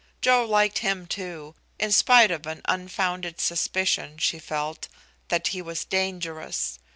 Joe 0.19 0.43
liked 0.45 0.79
him 0.79 1.05
too, 1.05 1.53
in 1.77 1.91
spite 1.91 2.31
of 2.31 2.47
an 2.47 2.61
unfounded 2.65 3.39
suspicion 3.39 4.17
she 4.17 4.39
felt 4.39 4.87
that 5.27 5.49
he 5.49 5.61
was 5.61 5.85
dangerous. 5.85 6.79